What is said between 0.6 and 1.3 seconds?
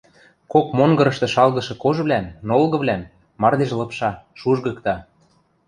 монгырышты